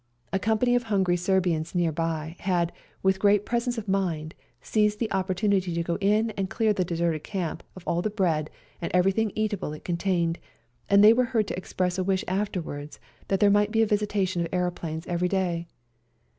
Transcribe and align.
A 0.33 0.39
company 0.39 0.73
of 0.73 0.81
hungry 0.89 1.15
Serbians 1.15 1.75
near 1.75 1.91
by 1.91 2.35
had 2.39 2.71
with 3.03 3.19
great 3.19 3.45
pre 3.45 3.59
sence 3.59 3.77
of 3.77 3.87
mind 3.87 4.33
seized 4.59 4.97
the 4.97 5.11
opportunity 5.11 5.75
to 5.75 5.83
go 5.83 5.99
in 6.01 6.31
and 6.31 6.49
clear 6.49 6.73
the 6.73 6.83
deserted 6.83 7.23
camp 7.23 7.61
of 7.75 7.83
all 7.87 8.01
the 8.01 8.09
bread 8.09 8.49
and 8.81 8.91
everything 8.95 9.31
eatable 9.35 9.73
it 9.73 9.85
contained, 9.85 10.39
and 10.89 11.03
they 11.03 11.13
were 11.13 11.25
heard 11.37 11.45
to 11.49 11.55
express 11.55 11.99
a 11.99 12.03
wish 12.03 12.25
afterwards 12.27 12.99
that 13.27 13.39
there 13.39 13.51
might 13.51 13.69
be 13.71 13.83
a 13.83 13.85
visitation 13.85 14.41
of 14.41 14.47
aeroplanes 14.51 15.05
every 15.05 15.27
day. 15.27 15.67